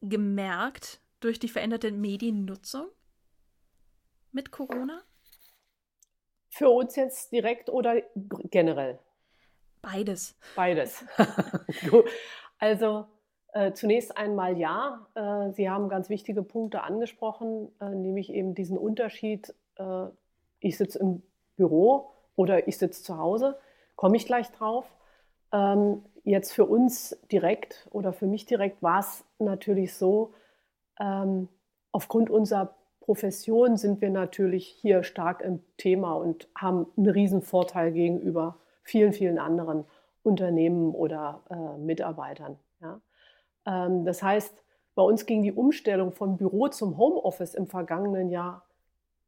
[0.00, 2.86] gemerkt durch die veränderte Mediennutzung
[4.32, 5.02] mit Corona?
[6.50, 8.02] Für uns jetzt direkt oder
[8.50, 8.98] generell?
[9.82, 10.36] Beides.
[10.56, 11.04] Beides.
[12.58, 13.06] also
[13.52, 15.06] äh, zunächst einmal ja.
[15.14, 20.06] Äh, Sie haben ganz wichtige Punkte angesprochen, äh, nämlich eben diesen Unterschied, äh,
[20.60, 21.22] ich sitze im
[21.56, 23.58] Büro oder ich sitze zu Hause,
[23.96, 24.86] komme ich gleich drauf.
[25.52, 30.32] Ähm, jetzt für uns direkt oder für mich direkt war es natürlich so,
[31.00, 31.48] ähm,
[31.92, 37.92] aufgrund unserer Profession sind wir natürlich hier stark im Thema und haben einen riesen Vorteil
[37.92, 39.84] gegenüber vielen, vielen anderen
[40.22, 42.58] Unternehmen oder äh, Mitarbeitern.
[42.82, 43.00] Ja.
[43.64, 44.62] Ähm, das heißt,
[44.94, 48.66] bei uns ging die Umstellung von Büro zum Homeoffice im vergangenen Jahr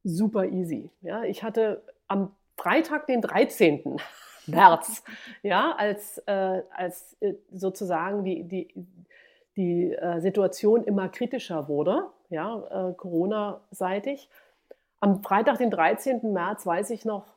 [0.04, 0.90] super easy.
[1.00, 1.22] Ja.
[1.24, 3.96] Ich hatte am Freitag, den 13.
[4.46, 5.04] März,
[5.42, 8.74] ja, als, äh, als äh, sozusagen die, die,
[9.56, 14.28] die äh, Situation immer kritischer wurde, ja, äh, Corona-seitig.
[15.00, 16.32] Am Freitag, den 13.
[16.32, 17.34] März, weiß ich noch,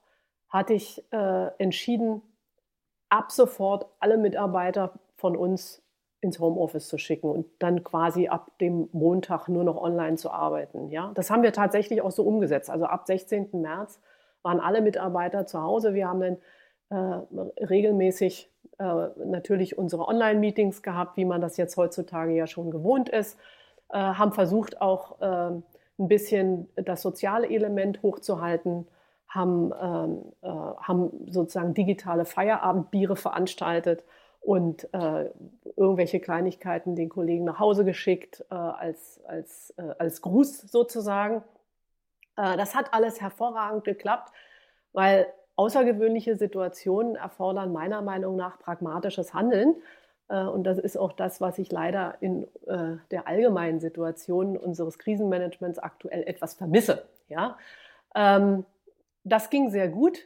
[0.49, 2.21] hatte ich äh, entschieden,
[3.09, 5.83] ab sofort alle Mitarbeiter von uns
[6.23, 10.89] ins Homeoffice zu schicken und dann quasi ab dem Montag nur noch online zu arbeiten.
[10.89, 12.69] Ja, das haben wir tatsächlich auch so umgesetzt.
[12.69, 13.49] Also ab 16.
[13.53, 13.99] März
[14.41, 15.93] waren alle Mitarbeiter zu Hause.
[15.93, 16.37] Wir haben dann
[16.93, 23.37] regelmäßig äh, natürlich unsere Online-Meetings gehabt, wie man das jetzt heutzutage ja schon gewohnt ist,
[23.89, 25.51] äh, haben versucht auch äh,
[25.99, 28.87] ein bisschen das soziale Element hochzuhalten,
[29.27, 34.03] haben, äh, sozusagen digitale Feierabendbiere veranstaltet
[34.41, 35.29] und äh,
[35.75, 41.43] irgendwelche Kleinigkeiten den Kollegen nach Hause geschickt als, als, als Gruß sozusagen.
[42.35, 44.33] das hat alles hervorragend geklappt,
[44.91, 49.75] weil außergewöhnliche Situationen erfordern meiner Meinung nach pragmatisches Handeln.
[50.29, 54.97] Äh, und das ist auch das, was ich leider in äh, der allgemeinen Situation unseres
[54.97, 57.05] Krisenmanagements aktuell etwas vermisse.
[57.29, 57.57] Ja?
[58.15, 58.65] Ähm,
[59.23, 60.19] das ging sehr gut.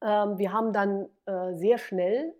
[0.00, 2.34] Ähm, wir haben dann äh, sehr schnell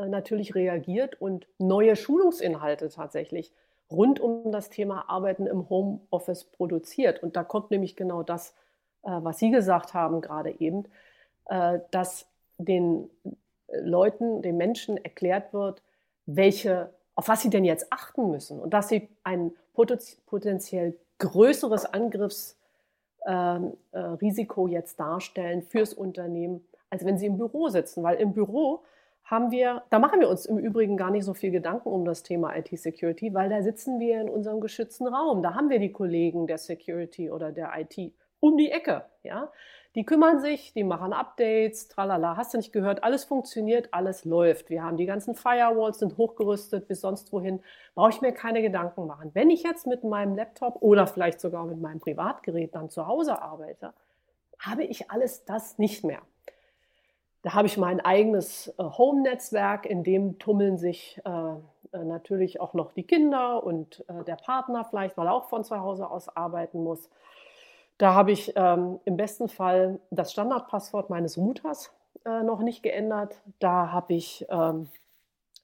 [0.00, 3.52] natürlich reagiert und neue Schulungsinhalte tatsächlich
[3.90, 7.20] rund um das Thema Arbeiten im Homeoffice produziert.
[7.20, 8.54] Und da kommt nämlich genau das,
[9.02, 10.84] was Sie gesagt haben gerade eben,
[11.48, 12.26] äh, dass
[12.58, 13.10] den
[13.72, 15.82] Leuten, den Menschen erklärt wird,
[16.26, 24.66] welche, auf was sie denn jetzt achten müssen und dass sie ein potenziell größeres Angriffsrisiko
[24.66, 28.02] ähm, jetzt darstellen fürs Unternehmen, als wenn sie im Büro sitzen.
[28.02, 28.82] Weil im Büro
[29.24, 32.22] haben wir, da machen wir uns im Übrigen gar nicht so viel Gedanken um das
[32.22, 35.42] Thema IT-Security, weil da sitzen wir in unserem geschützten Raum.
[35.42, 39.04] Da haben wir die Kollegen der Security oder der IT um die Ecke.
[39.22, 39.50] Ja?
[39.94, 44.70] Die kümmern sich, die machen Updates, tralala, hast du nicht gehört, alles funktioniert, alles läuft.
[44.70, 47.60] Wir haben die ganzen Firewalls, sind hochgerüstet bis sonst wohin.
[47.94, 49.30] Brauche ich mir keine Gedanken machen.
[49.34, 53.40] Wenn ich jetzt mit meinem Laptop oder vielleicht sogar mit meinem Privatgerät dann zu Hause
[53.40, 53.92] arbeite,
[54.58, 56.20] habe ich alles das nicht mehr.
[57.42, 61.30] Da habe ich mein eigenes äh, Home-Netzwerk, in dem tummeln sich äh,
[61.92, 65.64] äh, natürlich auch noch die Kinder und äh, der Partner vielleicht, weil er auch von
[65.64, 67.08] zu Hause aus arbeiten muss.
[67.98, 71.92] Da habe ich ähm, im besten Fall das Standardpasswort meines Routers
[72.24, 73.40] äh, noch nicht geändert.
[73.58, 74.88] Da habe ich ähm,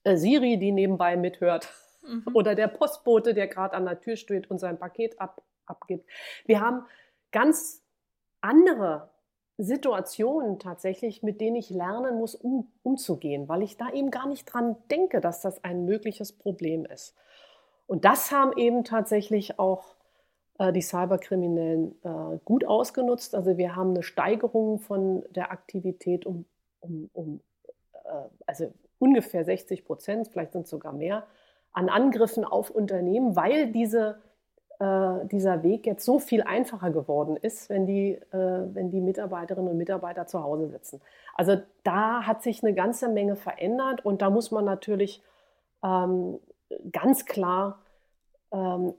[0.03, 1.68] äh, Siri, die nebenbei mithört.
[2.03, 2.25] Mhm.
[2.35, 6.09] Oder der Postbote, der gerade an der Tür steht und sein Paket ab, abgibt.
[6.44, 6.85] Wir haben
[7.31, 7.83] ganz
[8.40, 9.11] andere
[9.57, 14.44] Situationen tatsächlich, mit denen ich lernen muss, um, umzugehen, weil ich da eben gar nicht
[14.44, 17.14] dran denke, dass das ein mögliches Problem ist.
[17.87, 19.93] Und das haben eben tatsächlich auch
[20.61, 23.35] die Cyberkriminellen äh, gut ausgenutzt.
[23.35, 26.45] Also wir haben eine Steigerung von der Aktivität um,
[26.81, 27.40] um, um
[28.05, 31.25] äh, also ungefähr 60 Prozent, vielleicht sind es sogar mehr,
[31.73, 34.21] an Angriffen auf Unternehmen, weil diese,
[34.79, 39.73] äh, dieser Weg jetzt so viel einfacher geworden ist, wenn die, äh, wenn die Mitarbeiterinnen
[39.73, 41.01] und Mitarbeiter zu Hause sitzen.
[41.35, 45.21] Also da hat sich eine ganze Menge verändert und da muss man natürlich
[45.83, 46.38] ähm,
[46.93, 47.81] ganz klar
[48.53, 48.95] ähm,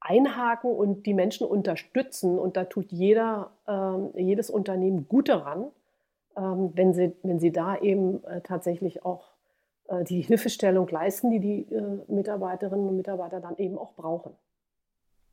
[0.00, 2.38] einhaken und die Menschen unterstützen.
[2.38, 5.66] Und da tut jeder, ähm, jedes Unternehmen gut daran,
[6.36, 9.30] ähm, wenn, sie, wenn sie da eben äh, tatsächlich auch
[9.88, 14.32] äh, die Hilfestellung leisten, die die äh, Mitarbeiterinnen und Mitarbeiter dann eben auch brauchen.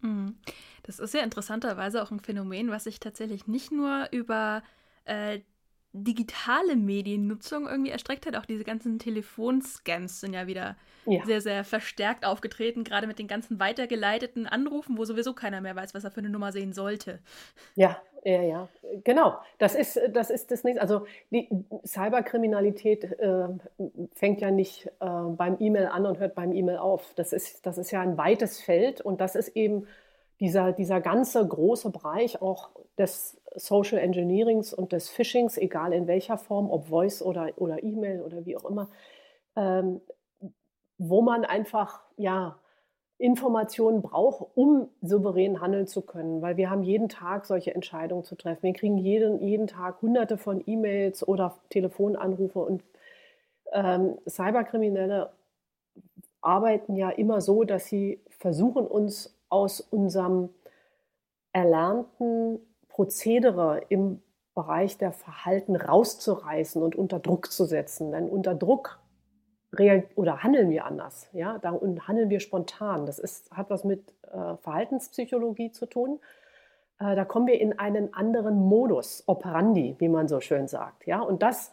[0.01, 0.37] Mhm.
[0.83, 4.63] Das ist ja interessanterweise auch ein Phänomen, was sich tatsächlich nicht nur über
[5.05, 5.39] äh,
[5.93, 8.35] digitale Mediennutzung irgendwie erstreckt hat.
[8.35, 11.25] Auch diese ganzen Telefonscams sind ja wieder ja.
[11.25, 15.93] sehr, sehr verstärkt aufgetreten, gerade mit den ganzen weitergeleiteten Anrufen, wo sowieso keiner mehr weiß,
[15.93, 17.19] was er für eine Nummer sehen sollte.
[17.75, 18.67] Ja, ja, ja,
[19.03, 19.37] genau.
[19.57, 20.81] Das ist das, ist das nächste.
[20.81, 21.47] Also die
[21.85, 23.47] Cyberkriminalität äh,
[24.13, 27.13] fängt ja nicht äh, beim E-Mail an und hört beim E-Mail auf.
[27.15, 29.87] Das ist, das ist ja ein weites Feld und das ist eben
[30.39, 36.37] dieser, dieser ganze große Bereich auch des Social Engineerings und des Phishings, egal in welcher
[36.37, 38.89] Form, ob Voice oder, oder E-Mail oder wie auch immer,
[39.55, 40.01] ähm,
[40.97, 42.57] wo man einfach ja,
[43.19, 48.35] Informationen braucht, um souverän handeln zu können, weil wir haben jeden Tag solche Entscheidungen zu
[48.35, 48.63] treffen.
[48.63, 52.83] Wir kriegen jeden, jeden Tag hunderte von E-Mails oder Telefonanrufe und
[53.73, 55.31] ähm, Cyberkriminelle
[56.41, 60.49] arbeiten ja immer so, dass sie versuchen, uns aus unserem
[61.51, 62.59] erlernten
[62.97, 64.23] Prozedere im
[64.55, 68.11] Bereich der Verhalten rauszureißen und unter Druck zu setzen.
[68.11, 68.99] Denn unter Druck
[70.15, 73.05] oder handeln wir anders, ja, da handeln wir spontan.
[73.05, 76.19] Das ist, hat was mit äh, Verhaltenspsychologie zu tun.
[76.99, 81.19] Äh, da kommen wir in einen anderen Modus operandi, wie man so schön sagt, ja.
[81.19, 81.71] Und das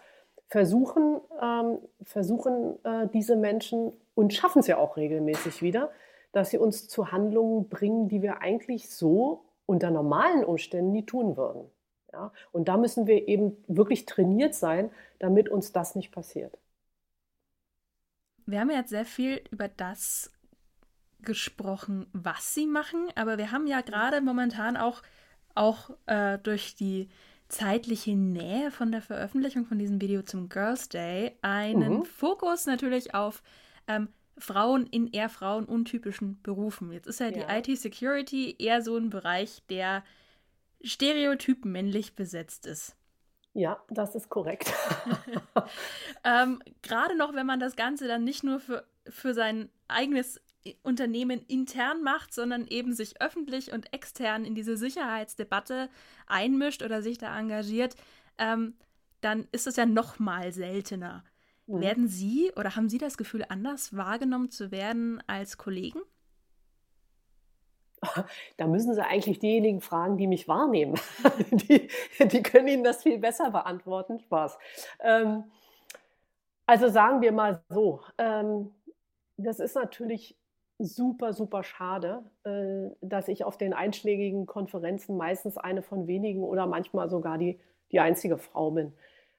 [0.48, 5.90] versuchen, ähm, versuchen äh, diese Menschen und schaffen es ja auch regelmäßig wieder,
[6.32, 11.36] dass sie uns zu Handlungen bringen, die wir eigentlich so unter normalen Umständen nie tun
[11.36, 11.70] würden.
[12.12, 12.32] Ja?
[12.52, 16.56] Und da müssen wir eben wirklich trainiert sein, damit uns das nicht passiert.
[18.46, 20.30] Wir haben jetzt sehr viel über das
[21.20, 25.02] gesprochen, was sie machen, aber wir haben ja gerade momentan auch,
[25.54, 27.08] auch äh, durch die
[27.48, 32.04] zeitliche Nähe von der Veröffentlichung von diesem Video zum Girls Day einen mhm.
[32.04, 33.42] Fokus natürlich auf
[33.86, 36.92] ähm, Frauen in eher frauenuntypischen Berufen.
[36.92, 37.60] Jetzt ist ja, ja.
[37.62, 40.02] die IT-Security eher so ein Bereich, der
[40.82, 42.96] stereotyp männlich besetzt ist.
[43.54, 44.72] Ja, das ist korrekt.
[46.24, 50.40] ähm, Gerade noch, wenn man das Ganze dann nicht nur für, für sein eigenes
[50.82, 55.88] Unternehmen intern macht, sondern eben sich öffentlich und extern in diese Sicherheitsdebatte
[56.26, 57.94] einmischt oder sich da engagiert,
[58.38, 58.74] ähm,
[59.20, 61.24] dann ist es ja noch mal seltener.
[61.66, 61.80] Mhm.
[61.80, 66.00] Werden Sie oder haben Sie das Gefühl, anders wahrgenommen zu werden als Kollegen?
[68.58, 71.00] Da müssen Sie eigentlich diejenigen fragen, die mich wahrnehmen.
[71.50, 71.88] die,
[72.20, 74.20] die, können Ihnen das viel besser beantworten.
[74.20, 74.58] Spaß.
[75.00, 75.44] Ähm,
[76.66, 78.72] also sagen wir mal so, ähm,
[79.36, 80.36] das ist natürlich
[80.78, 86.66] super, super schade, äh, dass ich auf den einschlägigen Konferenzen meistens eine von wenigen oder
[86.66, 87.58] manchmal sogar die,
[87.92, 88.92] die einzige Frau bin.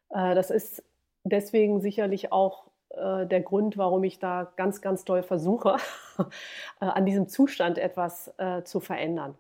[0.10, 0.84] Äh, das ist
[1.26, 5.78] deswegen sicherlich auch äh, der Grund, warum ich da ganz, ganz doll versuche,
[6.82, 9.36] äh, an diesem Zustand etwas äh, zu verändern.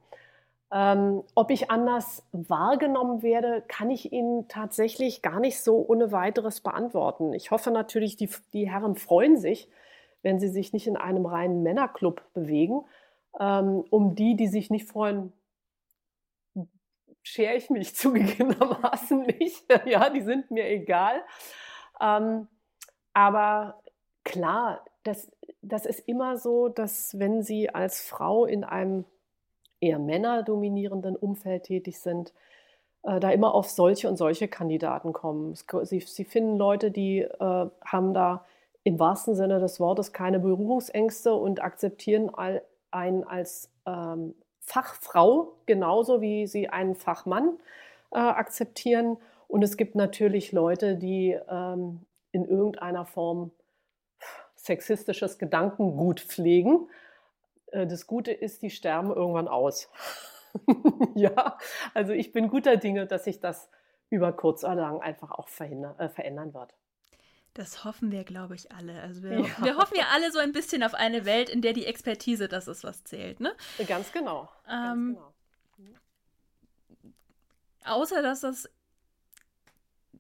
[0.71, 6.59] Ähm, ob ich anders wahrgenommen werde, kann ich Ihnen tatsächlich gar nicht so ohne weiteres
[6.61, 7.33] beantworten.
[7.33, 9.69] Ich hoffe natürlich, die, die Herren freuen sich,
[10.23, 12.83] wenn sie sich nicht in einem reinen Männerclub bewegen.
[13.39, 15.31] Ähm, um die, die sich nicht freuen,
[17.21, 19.65] schere ich mich zugegebenermaßen nicht.
[19.85, 21.23] ja, die sind mir egal.
[22.01, 22.47] Ähm,
[23.13, 23.81] aber
[24.23, 25.31] klar, das,
[25.61, 29.05] das ist immer so, dass wenn Sie als Frau in einem
[29.79, 32.33] eher männerdominierenden Umfeld tätig sind,
[33.03, 35.55] äh, da immer auf solche und solche Kandidaten kommen.
[35.83, 38.45] Sie, Sie finden Leute, die äh, haben da
[38.83, 46.21] im wahrsten Sinne des Wortes keine Berührungsängste und akzeptieren all, einen als ähm, Fachfrau genauso
[46.21, 47.57] wie sie einen Fachmann
[48.11, 49.17] äh, akzeptieren.
[49.47, 53.51] Und es gibt natürlich Leute, die ähm, in irgendeiner Form
[54.55, 56.89] sexistisches Gedankengut pflegen.
[57.67, 59.89] Äh, das Gute ist, die sterben irgendwann aus.
[61.15, 61.57] ja,
[61.93, 63.69] also ich bin guter Dinge, dass sich das
[64.09, 66.73] über kurz oder lang einfach auch äh, verändern wird.
[67.53, 69.01] Das hoffen wir, glaube ich, alle.
[69.01, 69.45] Also wir, ja.
[69.61, 72.67] wir, hoffen ja alle so ein bisschen auf eine Welt, in der die Expertise das
[72.67, 73.53] ist, was zählt, ne?
[73.87, 74.49] Ganz genau.
[74.67, 75.31] Ähm, Ganz
[75.77, 75.95] genau.
[77.85, 78.69] Außer dass das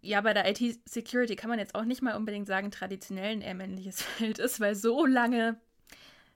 [0.05, 3.55] ja, bei der IT-Security kann man jetzt auch nicht mal unbedingt sagen, traditionell ein eher
[3.55, 5.59] männliches Feld ist, weil so lange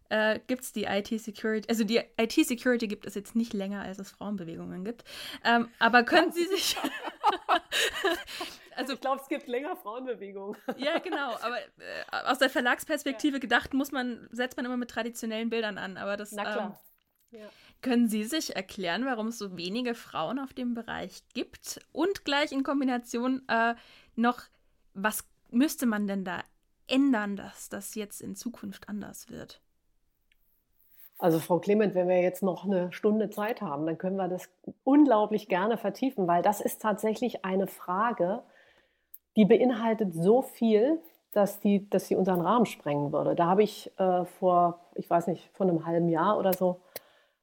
[0.09, 4.11] äh, gibt es die IT-Security, also die IT-Security gibt es jetzt nicht länger, als es
[4.11, 5.03] Frauenbewegungen gibt.
[5.45, 6.75] Ähm, aber können Sie sich.
[8.75, 10.57] also, ich glaube, es gibt länger Frauenbewegungen.
[10.77, 13.39] ja, genau, aber äh, aus der Verlagsperspektive ja.
[13.39, 16.31] gedacht, muss man, setzt man immer mit traditionellen Bildern an, aber das.
[16.31, 16.81] Na klar.
[17.31, 17.49] Ähm, ja.
[17.81, 21.79] Können Sie sich erklären, warum es so wenige Frauen auf dem Bereich gibt?
[21.93, 23.75] Und gleich in Kombination äh,
[24.15, 24.41] noch,
[24.93, 26.41] was müsste man denn da
[26.87, 29.61] ändern, dass das jetzt in Zukunft anders wird?
[31.19, 34.49] Also Frau Clement, wenn wir jetzt noch eine Stunde Zeit haben, dann können wir das
[34.83, 38.41] unglaublich gerne vertiefen, weil das ist tatsächlich eine Frage,
[39.35, 40.99] die beinhaltet so viel,
[41.33, 43.35] dass, die, dass sie unseren Rahmen sprengen würde.
[43.35, 46.79] Da habe ich äh, vor, ich weiß nicht, vor einem halben Jahr oder so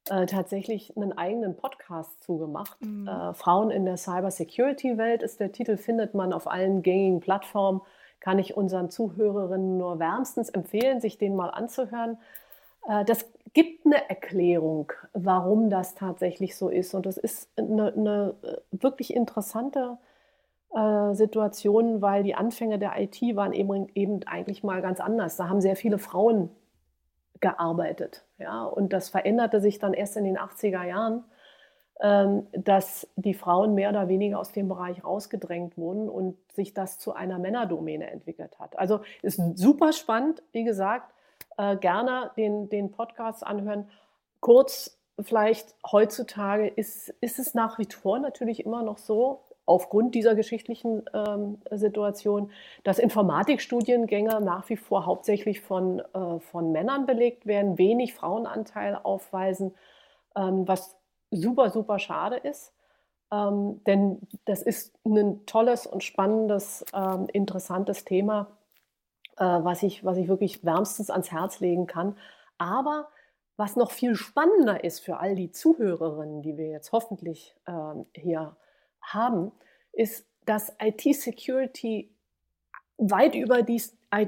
[0.09, 2.77] äh, tatsächlich einen eigenen Podcast zugemacht.
[2.81, 3.09] Mhm.
[3.09, 7.81] Äh, Frauen in der Cyber-Security-Welt ist der Titel, findet man auf allen gängigen Plattformen.
[8.21, 12.19] Kann ich unseren Zuhörerinnen nur wärmstens empfehlen, sich den mal anzuhören.
[12.89, 16.95] Äh, das gibt eine Erklärung, warum das tatsächlich so ist.
[16.95, 19.99] Und das ist eine, eine äh, wirklich interessante
[20.75, 25.37] äh, Situation, weil die Anfänge der IT waren eben, eben eigentlich mal ganz anders.
[25.37, 26.51] Da haben sehr viele Frauen
[27.41, 28.25] gearbeitet.
[28.39, 28.65] Ja?
[28.65, 31.25] Und das veränderte sich dann erst in den 80er Jahren,
[32.01, 36.99] ähm, dass die Frauen mehr oder weniger aus dem Bereich rausgedrängt wurden und sich das
[36.99, 38.79] zu einer Männerdomäne entwickelt hat.
[38.79, 41.15] Also ist super spannend, wie gesagt,
[41.57, 43.89] äh, gerne den, den Podcast anhören.
[44.41, 50.35] Kurz vielleicht heutzutage ist, ist es nach wie vor natürlich immer noch so, aufgrund dieser
[50.35, 52.51] geschichtlichen ähm, Situation,
[52.85, 59.75] dass Informatikstudiengänge nach wie vor hauptsächlich von, äh, von Männern belegt werden, wenig Frauenanteil aufweisen,
[60.37, 60.97] ähm, was
[61.31, 62.73] super, super schade ist.
[63.33, 68.57] Ähm, denn das ist ein tolles und spannendes, ähm, interessantes Thema,
[69.37, 72.17] äh, was, ich, was ich wirklich wärmstens ans Herz legen kann.
[72.57, 73.09] Aber
[73.57, 78.57] was noch viel spannender ist für all die Zuhörerinnen, die wir jetzt hoffentlich ähm, hier
[79.07, 79.53] haben,
[79.93, 82.11] ist, dass IT-Security
[82.99, 83.83] weit über die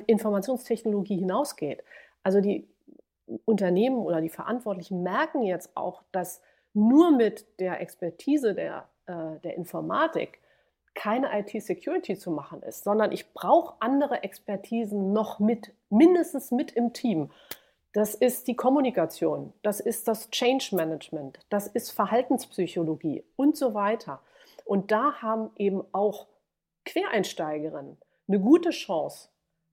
[0.06, 1.82] Informationstechnologie hinausgeht.
[2.22, 2.68] Also die
[3.44, 6.42] Unternehmen oder die Verantwortlichen merken jetzt auch, dass
[6.74, 10.40] nur mit der Expertise der, äh, der Informatik
[10.94, 16.92] keine IT-Security zu machen ist, sondern ich brauche andere Expertisen noch mit, mindestens mit im
[16.92, 17.30] Team.
[17.92, 24.20] Das ist die Kommunikation, das ist das Change Management, das ist Verhaltenspsychologie und so weiter.
[24.68, 26.26] Und da haben eben auch
[26.84, 27.96] Quereinsteigerinnen
[28.28, 29.30] eine gute Chance,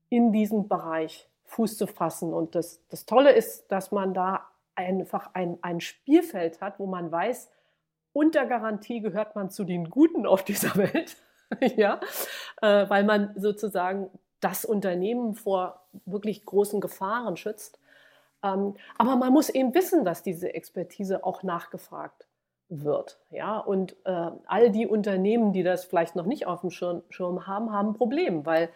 [0.07, 2.33] in diesem Bereich Fuß zu fassen.
[2.33, 7.11] Und das, das Tolle ist, dass man da einfach ein, ein Spielfeld hat, wo man
[7.11, 7.51] weiß,
[8.13, 11.17] unter Garantie gehört man zu den Guten auf dieser Welt,
[11.59, 11.99] ja,
[12.61, 17.81] äh, weil man sozusagen das Unternehmen vor wirklich großen Gefahren schützt.
[18.43, 22.24] Ähm, aber man muss eben wissen, dass diese Expertise auch nachgefragt
[22.69, 23.19] wird.
[23.29, 23.59] Ja?
[23.59, 27.71] Und äh, all die Unternehmen, die das vielleicht noch nicht auf dem Schirm, Schirm haben,
[27.71, 28.69] haben ein Problem, weil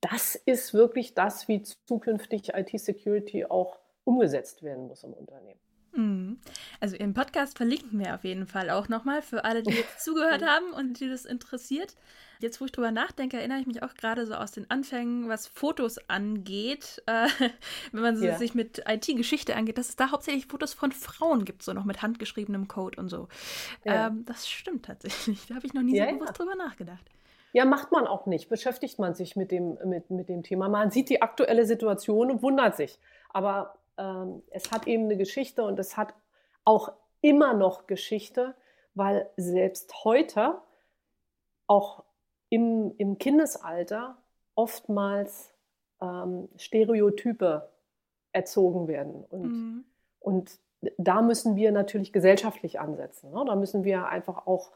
[0.00, 5.60] das ist wirklich das, wie zukünftig IT-Security auch umgesetzt werden muss im Unternehmen.
[5.94, 6.38] Mhm.
[6.80, 10.44] Also im Podcast verlinken wir auf jeden Fall auch nochmal für alle, die jetzt zugehört
[10.44, 11.94] haben und die das interessiert.
[12.40, 15.46] Jetzt, wo ich drüber nachdenke, erinnere ich mich auch gerade so aus den Anfängen, was
[15.46, 17.28] Fotos angeht, äh,
[17.92, 18.36] wenn man so ja.
[18.36, 22.02] sich mit IT-Geschichte angeht, dass es da hauptsächlich Fotos von Frauen gibt, so noch mit
[22.02, 23.28] handgeschriebenem Code und so.
[23.84, 24.08] Ja.
[24.08, 25.46] Ähm, das stimmt tatsächlich.
[25.46, 27.04] Da habe ich noch nie ja, so bewusst drüber nachgedacht.
[27.52, 28.48] Ja, macht man auch nicht.
[28.48, 30.68] Beschäftigt man sich mit dem, mit, mit dem Thema.
[30.68, 32.98] Man sieht die aktuelle Situation und wundert sich.
[33.30, 36.14] Aber ähm, es hat eben eine Geschichte und es hat
[36.64, 38.54] auch immer noch Geschichte,
[38.94, 40.58] weil selbst heute
[41.66, 42.04] auch
[42.48, 44.16] im, im Kindesalter
[44.54, 45.52] oftmals
[46.00, 47.68] ähm, Stereotype
[48.32, 49.24] erzogen werden.
[49.30, 49.84] Und, mhm.
[50.20, 50.58] und
[50.98, 53.30] da müssen wir natürlich gesellschaftlich ansetzen.
[53.30, 53.44] Ne?
[53.46, 54.70] Da müssen wir einfach auch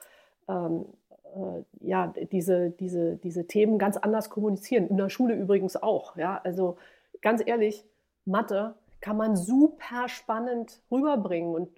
[0.49, 0.87] ähm,
[1.25, 4.89] äh, ja, diese, diese, diese Themen ganz anders kommunizieren.
[4.89, 6.17] In der Schule übrigens auch.
[6.17, 6.41] Ja?
[6.45, 6.79] Also
[7.21, 7.85] ganz ehrlich,
[8.25, 11.71] Mathe kann man super spannend rüberbringen und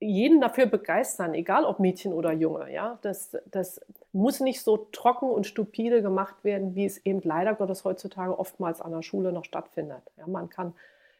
[0.00, 2.72] jeden dafür begeistern, egal ob Mädchen oder Junge.
[2.72, 2.98] Ja?
[3.02, 3.80] Das, das
[4.12, 8.80] muss nicht so trocken und stupide gemacht werden, wie es eben leider Gottes heutzutage oftmals
[8.80, 10.02] an der Schule noch stattfindet.
[10.16, 10.26] Ja?
[10.26, 10.74] Man kann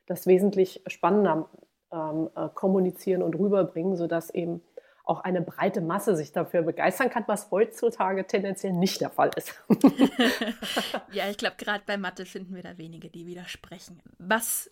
[0.06, 1.48] das wesentlich spannender
[1.92, 4.62] ähm, äh, kommunizieren und rüberbringen, sodass eben
[5.04, 9.54] auch eine breite Masse sich dafür begeistern kann, was heutzutage tendenziell nicht der Fall ist.
[11.12, 14.00] ja, ich glaube, gerade bei Mathe finden wir da wenige, die widersprechen.
[14.18, 14.70] Was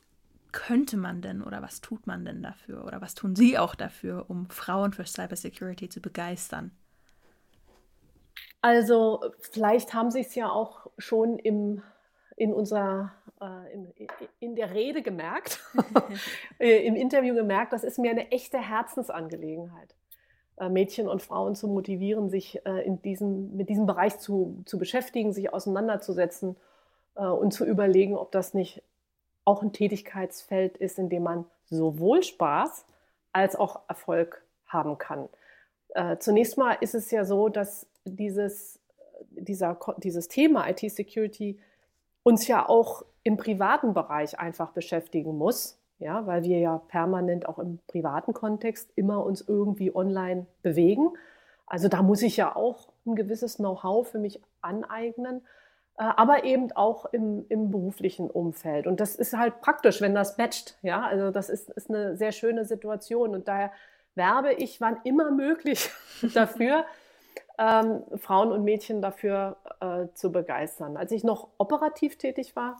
[0.52, 4.26] könnte man denn oder was tut man denn dafür oder was tun Sie auch dafür,
[4.28, 6.70] um Frauen für Cybersecurity zu begeistern?
[8.60, 11.82] Also vielleicht haben Sie es ja auch schon im,
[12.36, 13.92] in unserer äh, in,
[14.40, 15.60] in, der Rede gemerkt,
[16.58, 19.94] äh, im Interview gemerkt, das ist mir eine echte Herzensangelegenheit.
[20.56, 24.78] Äh, Mädchen und Frauen zu motivieren, sich äh, in diesem, mit diesem Bereich zu, zu
[24.78, 26.56] beschäftigen, sich auseinanderzusetzen
[27.16, 28.82] äh, und zu überlegen, ob das nicht
[29.44, 32.85] auch ein Tätigkeitsfeld ist, in dem man sowohl Spaß
[33.33, 35.28] als auch Erfolg haben kann.
[35.94, 38.78] Äh, zunächst mal ist es ja so, dass dieses,
[39.31, 41.59] dieser, dieses Thema IT-Security
[42.22, 47.59] uns ja auch im privaten Bereich einfach beschäftigen muss, ja, weil wir ja permanent auch
[47.59, 51.12] im privaten Kontext immer uns irgendwie online bewegen.
[51.66, 55.42] Also da muss ich ja auch ein gewisses Know-how für mich aneignen.
[56.02, 58.86] Äh, aber eben auch im, im beruflichen Umfeld.
[58.88, 60.76] Und das ist halt praktisch, wenn das matcht.
[60.82, 63.35] Ja, also das ist, ist eine sehr schöne Situation.
[63.35, 63.70] Und daher
[64.16, 65.90] werbe ich, wann immer möglich,
[66.35, 66.85] dafür,
[67.58, 70.96] ähm, Frauen und Mädchen dafür äh, zu begeistern.
[70.96, 72.79] Als ich noch operativ tätig war,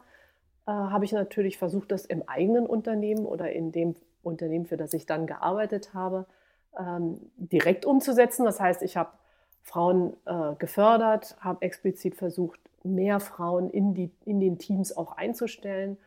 [0.67, 3.95] äh, habe ich natürlich versucht, das im eigenen Unternehmen oder in dem
[4.25, 6.27] Unternehmen, für das ich dann gearbeitet habe,
[6.77, 8.45] ähm, direkt umzusetzen.
[8.45, 9.11] Das heißt, ich habe
[9.63, 15.99] Frauen äh, gefördert, habe explizit versucht, mehr Frauen in, die, in den Teams auch einzustellen.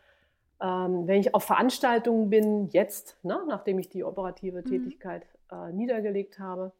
[0.62, 4.66] Ähm, wenn ich auf Veranstaltungen bin, jetzt, ne, nachdem ich die operative mhm.
[4.66, 6.72] Tätigkeit äh, niedergelegt habe,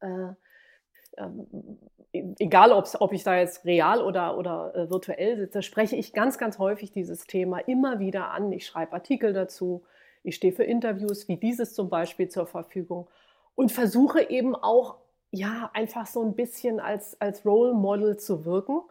[0.00, 0.32] äh,
[1.16, 6.38] äh, egal ob ich da jetzt real oder, oder äh, virtuell sitze, spreche ich ganz,
[6.38, 8.52] ganz häufig dieses Thema immer wieder an.
[8.52, 9.84] Ich schreibe Artikel dazu,
[10.22, 13.08] Ich stehe für Interviews wie dieses zum Beispiel zur Verfügung
[13.54, 14.96] und versuche eben auch,
[15.30, 18.88] ja, einfach so ein bisschen als, als Role Model zu wirken, ähm,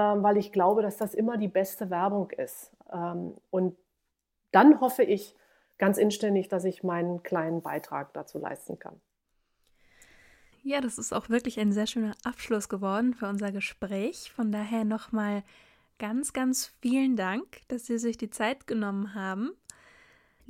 [0.00, 2.72] weil ich glaube, dass das immer die beste Werbung ist.
[2.92, 3.76] Ähm, und
[4.52, 5.36] dann hoffe ich
[5.78, 9.00] ganz inständig, dass ich meinen kleinen Beitrag dazu leisten kann.
[10.62, 14.30] Ja, das ist auch wirklich ein sehr schöner Abschluss geworden für unser Gespräch.
[14.30, 15.42] Von daher nochmal
[15.98, 19.52] ganz, ganz vielen Dank, dass Sie sich die Zeit genommen haben.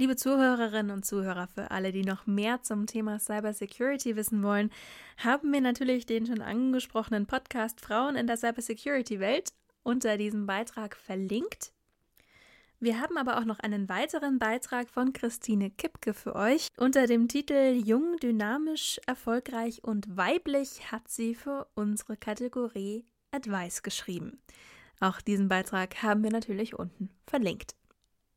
[0.01, 4.71] Liebe Zuhörerinnen und Zuhörer, für alle, die noch mehr zum Thema Cybersecurity wissen wollen,
[5.19, 11.75] haben wir natürlich den schon angesprochenen Podcast Frauen in der Cybersecurity-Welt unter diesem Beitrag verlinkt.
[12.79, 16.69] Wir haben aber auch noch einen weiteren Beitrag von Christine Kipke für euch.
[16.79, 24.41] Unter dem Titel Jung, dynamisch, erfolgreich und weiblich hat sie für unsere Kategorie Advice geschrieben.
[24.99, 27.75] Auch diesen Beitrag haben wir natürlich unten verlinkt.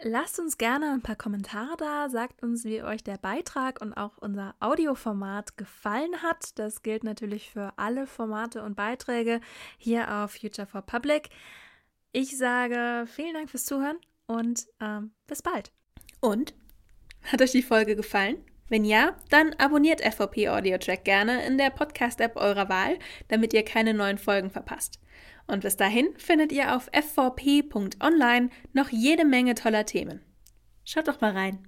[0.05, 4.17] Lasst uns gerne ein paar Kommentare da, sagt uns, wie euch der Beitrag und auch
[4.17, 6.59] unser Audioformat gefallen hat.
[6.59, 9.39] Das gilt natürlich für alle Formate und Beiträge
[9.77, 11.29] hier auf Future for Public.
[12.11, 13.95] Ich sage vielen Dank fürs Zuhören
[14.27, 15.71] und ähm, bis bald.
[16.19, 16.53] Und?
[17.23, 18.43] Hat euch die Folge gefallen?
[18.67, 22.99] Wenn ja, dann abonniert FVP Audio Track gerne in der Podcast-App eurer Wahl,
[23.29, 24.99] damit ihr keine neuen Folgen verpasst.
[25.47, 30.21] Und bis dahin findet ihr auf fvp.online noch jede Menge toller Themen.
[30.85, 31.67] Schaut doch mal rein.